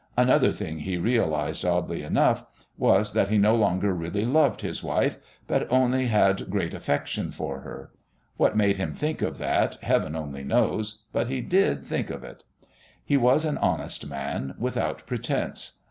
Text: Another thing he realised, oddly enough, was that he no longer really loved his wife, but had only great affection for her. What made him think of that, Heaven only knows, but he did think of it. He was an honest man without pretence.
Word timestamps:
Another 0.17 0.51
thing 0.51 0.79
he 0.79 0.97
realised, 0.97 1.63
oddly 1.63 2.01
enough, 2.01 2.43
was 2.75 3.13
that 3.13 3.27
he 3.27 3.37
no 3.37 3.53
longer 3.53 3.93
really 3.93 4.25
loved 4.25 4.61
his 4.61 4.81
wife, 4.83 5.17
but 5.45 5.61
had 5.61 5.71
only 5.71 6.09
great 6.49 6.73
affection 6.73 7.29
for 7.29 7.59
her. 7.59 7.91
What 8.35 8.57
made 8.57 8.77
him 8.77 8.91
think 8.93 9.21
of 9.21 9.37
that, 9.37 9.75
Heaven 9.83 10.15
only 10.15 10.43
knows, 10.43 11.03
but 11.13 11.27
he 11.27 11.39
did 11.39 11.85
think 11.85 12.09
of 12.09 12.23
it. 12.23 12.43
He 13.05 13.15
was 13.15 13.45
an 13.45 13.59
honest 13.59 14.09
man 14.09 14.55
without 14.57 15.05
pretence. 15.05 15.73